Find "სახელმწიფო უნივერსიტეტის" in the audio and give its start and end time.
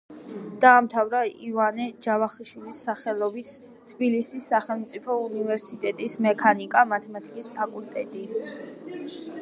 4.53-6.19